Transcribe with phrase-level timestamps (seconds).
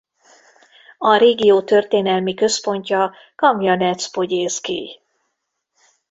[0.97, 5.01] A régió történelmi központja Kamjanec-Pogyilszkij.